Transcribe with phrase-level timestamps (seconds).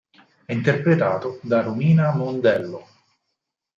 [0.45, 2.87] È interpretato da Romina Mondello.